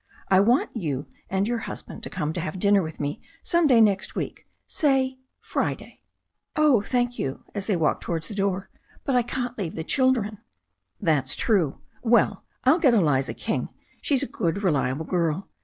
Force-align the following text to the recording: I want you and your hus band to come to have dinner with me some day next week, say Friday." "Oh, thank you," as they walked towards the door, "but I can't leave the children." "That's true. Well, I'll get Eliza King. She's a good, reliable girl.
I 0.29 0.39
want 0.39 0.75
you 0.75 1.05
and 1.29 1.47
your 1.47 1.59
hus 1.69 1.83
band 1.83 2.01
to 2.01 2.09
come 2.09 2.33
to 2.33 2.39
have 2.41 2.57
dinner 2.57 2.81
with 2.81 2.99
me 2.99 3.21
some 3.43 3.67
day 3.67 3.79
next 3.79 4.15
week, 4.15 4.47
say 4.65 5.19
Friday." 5.39 6.01
"Oh, 6.55 6.81
thank 6.81 7.19
you," 7.19 7.43
as 7.53 7.67
they 7.67 7.75
walked 7.75 8.01
towards 8.01 8.27
the 8.27 8.33
door, 8.33 8.71
"but 9.05 9.15
I 9.15 9.21
can't 9.21 9.59
leave 9.59 9.75
the 9.75 9.83
children." 9.83 10.39
"That's 10.99 11.35
true. 11.35 11.81
Well, 12.01 12.43
I'll 12.63 12.79
get 12.79 12.95
Eliza 12.95 13.35
King. 13.35 13.69
She's 14.01 14.23
a 14.23 14.27
good, 14.27 14.63
reliable 14.63 15.05
girl. 15.05 15.49